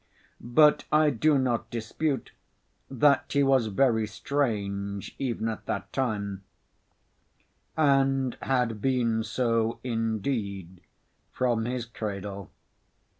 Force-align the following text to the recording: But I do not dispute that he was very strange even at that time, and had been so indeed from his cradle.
But 0.39 0.85
I 0.91 1.11
do 1.11 1.37
not 1.37 1.69
dispute 1.69 2.31
that 2.89 3.25
he 3.33 3.43
was 3.43 3.67
very 3.67 4.07
strange 4.07 5.15
even 5.19 5.47
at 5.47 5.67
that 5.67 5.93
time, 5.93 6.43
and 7.77 8.35
had 8.41 8.81
been 8.81 9.23
so 9.23 9.79
indeed 9.83 10.81
from 11.31 11.65
his 11.65 11.85
cradle. 11.85 12.49